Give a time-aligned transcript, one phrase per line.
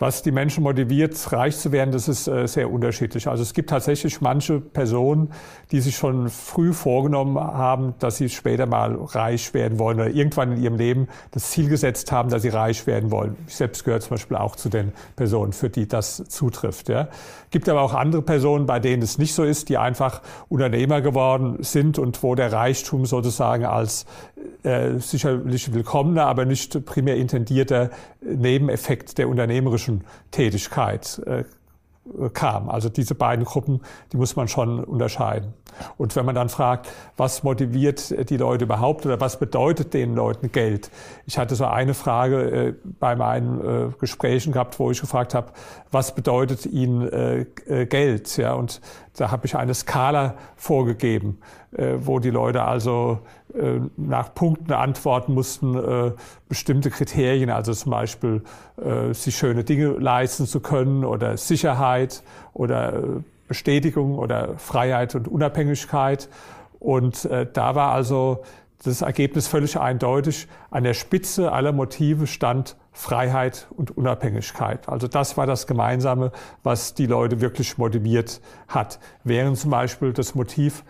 [0.00, 3.28] Was die Menschen motiviert, reich zu werden, das ist äh, sehr unterschiedlich.
[3.28, 5.30] Also es gibt tatsächlich manche Personen,
[5.70, 10.50] die sich schon früh vorgenommen haben, dass sie später mal reich werden wollen oder irgendwann
[10.50, 13.36] in ihrem Leben das Ziel gesetzt haben, dass sie reich werden wollen.
[13.46, 16.88] Ich selbst gehöre zum Beispiel auch zu den Personen, für die das zutrifft.
[16.88, 17.08] Ja.
[17.50, 21.58] Gibt aber auch andere Personen, bei denen es nicht so ist, die einfach Unternehmer geworden
[21.60, 24.06] sind und wo der Reichtum sozusagen als
[24.64, 27.90] äh, sicherlich willkommener, aber nicht primär intendierter
[28.20, 31.44] Nebeneffekt der unternehmerischen Tätigkeit äh,
[32.32, 32.68] kam.
[32.68, 33.80] Also diese beiden Gruppen,
[34.12, 35.54] die muss man schon unterscheiden.
[35.96, 40.52] Und wenn man dann fragt, was motiviert die Leute überhaupt oder was bedeutet den Leuten
[40.52, 40.90] Geld?
[41.26, 45.52] Ich hatte so eine Frage äh, bei meinen äh, Gesprächen gehabt, wo ich gefragt habe,
[45.90, 48.36] was bedeutet ihnen äh, äh Geld?
[48.36, 48.80] Ja, und
[49.16, 51.38] da habe ich eine Skala vorgegeben,
[51.72, 53.20] äh, wo die Leute also
[53.54, 56.14] äh, nach Punkten antworten mussten,
[56.48, 58.42] bestimmte Kriterien, also zum Beispiel
[59.12, 62.22] sich schöne Dinge leisten zu können oder Sicherheit
[62.52, 66.28] oder Bestätigung oder Freiheit und Unabhängigkeit.
[66.78, 68.42] Und äh, da war also
[68.84, 70.48] das Ergebnis völlig eindeutig.
[70.70, 74.88] An der Spitze aller Motive stand Freiheit und Unabhängigkeit.
[74.88, 76.30] Also das war das Gemeinsame,
[76.62, 79.00] was die Leute wirklich motiviert hat.
[79.24, 80.84] Während zum Beispiel das Motiv,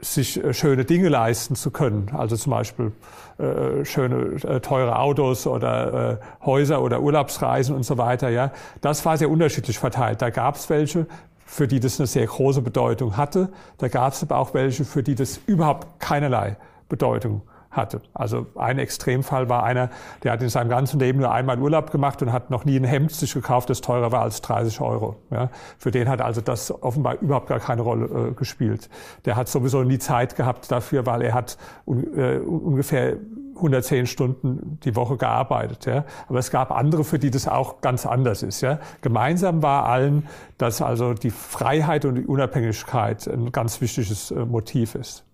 [0.00, 2.92] sich äh, schöne Dinge leisten zu können, also zum Beispiel
[3.38, 9.04] äh, schöne äh, teure Autos oder äh, Häuser oder Urlaubsreisen und so weiter, ja, das
[9.04, 10.22] war sehr unterschiedlich verteilt.
[10.22, 11.06] Da gab es welche,
[11.44, 13.50] für die das eine sehr große Bedeutung hatte.
[13.78, 16.56] Da gab es aber auch welche, für die das überhaupt keinerlei
[16.88, 17.42] Bedeutung
[17.76, 18.00] hatte.
[18.12, 19.90] Also ein Extremfall war einer,
[20.22, 22.84] der hat in seinem ganzen Leben nur einmal Urlaub gemacht und hat noch nie ein
[22.84, 25.16] Hemd sich gekauft, das teurer war als 30 Euro.
[25.30, 28.88] Ja, für den hat also das offenbar überhaupt gar keine Rolle äh, gespielt.
[29.24, 33.16] Der hat sowieso nie Zeit gehabt dafür, weil er hat un, äh, ungefähr
[33.56, 35.86] 110 Stunden die Woche gearbeitet.
[35.86, 36.04] Ja.
[36.28, 38.60] Aber es gab andere, für die das auch ganz anders ist.
[38.60, 38.80] Ja.
[39.00, 40.26] Gemeinsam war allen,
[40.58, 45.24] dass also die Freiheit und die Unabhängigkeit ein ganz wichtiges äh, Motiv ist.